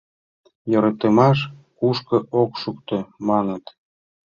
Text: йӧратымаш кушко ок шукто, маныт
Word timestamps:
йӧратымаш 0.71 1.39
кушко 1.79 2.17
ок 2.41 2.51
шукто, 2.61 2.97
маныт 3.27 3.63